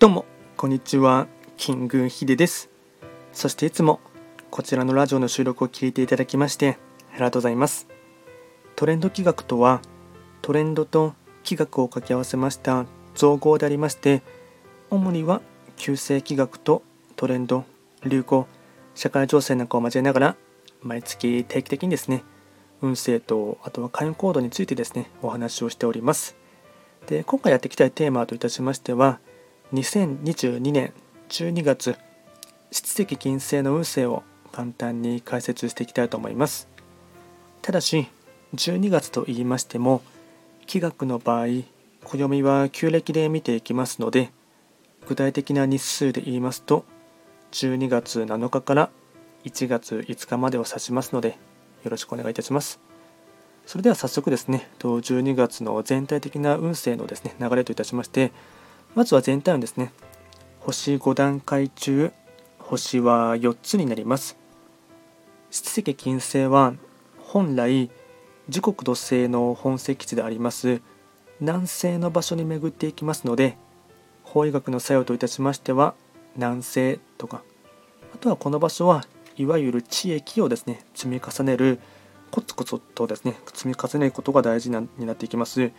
[0.00, 0.24] どうも、
[0.56, 1.28] こんにちは。
[1.56, 2.68] キングヒデです。
[3.32, 4.00] そしていつも
[4.50, 6.78] こちらのラジオの収録を聞いていただきまして
[7.12, 7.86] ありがとうございます。
[8.74, 9.80] トレンド企画とは、
[10.42, 14.22] トレンドと企画を掛け合わせました造語でありまして、
[14.90, 15.40] 主には
[15.76, 16.82] 旧世企画と
[17.14, 17.64] トレンド、
[18.04, 18.48] 流行、
[18.96, 20.36] 社会情勢なんかを交えながら、
[20.82, 22.24] 毎月定期的にですね、
[22.82, 26.36] 運勢とあとは開運行動についてですね、お話をしております。
[27.06, 29.20] で、今回やっていきたいテーマといたしましては、
[29.72, 30.92] 2022年
[31.30, 31.96] 12月
[32.70, 36.68] 七石金星の運勢を簡単に解説していきたいと思います。
[37.62, 38.06] ただし
[38.54, 40.02] 12月と言いましても
[40.66, 41.46] 気学の場合
[42.04, 44.30] 暦は旧暦で見ていきますので
[45.08, 46.84] 具体的な日数で言いますと
[47.52, 48.90] 12月7日から
[49.44, 51.38] 1月5日までを指しますので
[51.82, 52.80] よろしくお願いいたします。
[53.66, 58.30] それでは早速ですね12月の全体的な運勢のですね流れといたしまして
[58.94, 59.92] まずは全体のですね
[60.60, 62.12] 星5段階中
[62.58, 64.38] 星は4つになります。
[65.50, 66.74] 七石金星は
[67.18, 67.90] 本来
[68.48, 70.82] 時刻土星の本石地であります
[71.38, 73.56] 南西の場所に巡っていきますので
[74.24, 75.94] 法医学の作用といたしましては
[76.34, 77.42] 南西とか
[78.12, 79.04] あとはこの場所は
[79.36, 81.78] いわゆる地域をですね積み重ねる
[82.32, 85.70] コツコツとですね積み重ねることが大事になっていきます。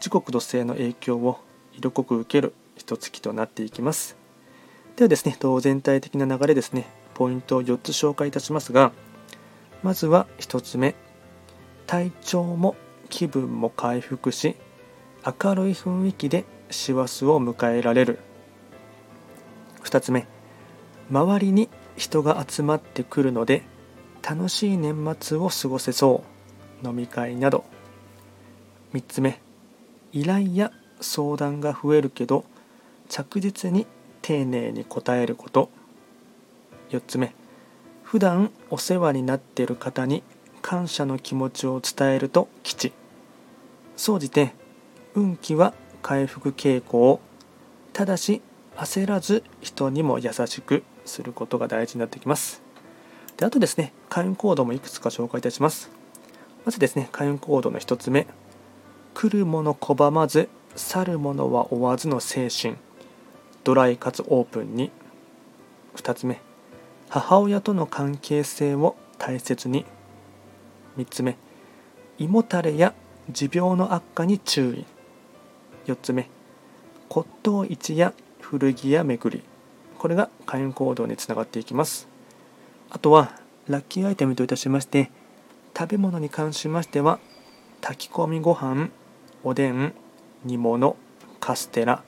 [0.00, 1.40] 時刻土星の影響を
[1.76, 4.16] 色濃く受ける一月となっていきます。
[4.96, 8.92] ではですね、全体的な流れですね、ポイントを4つ紹介いたしますが、
[9.82, 10.94] まずは1つ目、
[11.86, 12.76] 体調も
[13.10, 14.56] 気分も回復し、
[15.24, 18.18] 明るい雰囲気で師走を迎えられる。
[19.82, 20.26] 2つ目、
[21.10, 23.62] 周りに人が集まってくるので、
[24.22, 26.24] 楽しい年末を過ごせそ
[26.82, 26.86] う。
[26.86, 27.64] 飲み会など。
[28.92, 29.40] 3つ目、
[30.12, 30.72] 依頼や
[31.04, 32.44] 相談が増えるけど
[33.08, 33.86] 着実に
[34.22, 35.70] 丁寧に答えること。
[36.90, 37.34] 4つ目。
[38.02, 40.22] 普段お世話になっている方に
[40.62, 42.92] 感謝の気持ちを伝えると吉。
[43.96, 44.54] 総じて
[45.14, 47.20] 運気は回復傾向。
[47.92, 48.40] ただし
[48.76, 52.62] 焦らず人にも優しくすることが大事になってきます。
[53.36, 55.90] であとですね開運行動もいくつか紹介いたします。
[56.64, 58.26] まずですね開運行動の1つ目。
[59.12, 62.76] 来るもの拒まず去る者は追わずの精神。
[63.64, 64.90] ドライかつオープンに。
[65.96, 66.40] 2つ目。
[67.08, 69.84] 母親との関係性を大切に。
[70.96, 71.36] 3つ目。
[72.18, 72.94] 胃もたれや
[73.30, 74.84] 持病の悪化に注意。
[75.86, 76.28] 4つ目。
[77.08, 79.44] 骨董市や古着屋巡り。
[79.98, 82.08] これが開運行動につながっていきます。
[82.90, 83.32] あとは
[83.66, 85.10] ラッキーアイテムといたしまして
[85.76, 87.18] 食べ物に関しましては
[87.80, 88.90] 炊き込みご飯
[89.42, 89.94] おでん
[90.44, 90.96] 煮物
[91.40, 92.02] カステラ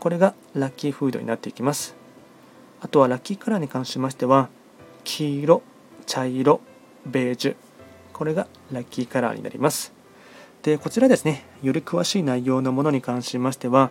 [0.00, 1.94] これがラッキーフードになっていきます。
[2.82, 4.50] あとはラッキーカラーに関しましては
[5.04, 5.62] 黄色
[6.04, 6.60] 茶色
[7.06, 7.56] ベージュ
[8.12, 9.92] これがラッキーカラーになります。
[10.62, 13.90] でこちらですねより詳しい内容のものに関しましては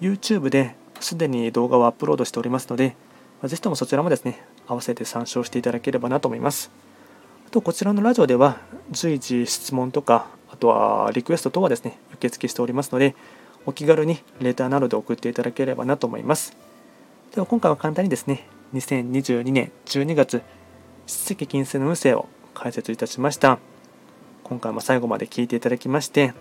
[0.00, 2.94] YouTube ですでに動画をアップロードしておりますので
[3.44, 6.70] ぜひともそちらもですね合わせて参照していただければなと思います。
[7.46, 8.58] あとこちらのラジオでは
[8.90, 13.14] 随時質問とかあとはリクエスト等はですね受付しておりますので
[13.66, 16.56] お気軽にレターなどで送っていただければなと思います
[17.34, 20.42] では今回は簡単にですね2022年12月
[21.06, 23.58] 七石金星の運勢を解説いたしました
[24.44, 26.34] 今回も最後まで聞いていただきまして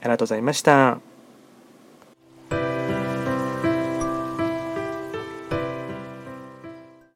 [0.00, 1.15] ありがとうございました。